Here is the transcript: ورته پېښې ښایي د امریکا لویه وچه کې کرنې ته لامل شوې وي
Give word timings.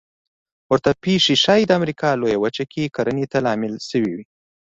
ورته 0.71 0.91
پېښې 1.03 1.35
ښایي 1.43 1.63
د 1.67 1.71
امریکا 1.79 2.09
لویه 2.21 2.37
وچه 2.43 2.65
کې 2.71 2.93
کرنې 2.95 3.25
ته 3.31 3.37
لامل 3.45 3.73
شوې 3.89 4.11
وي 4.15 4.25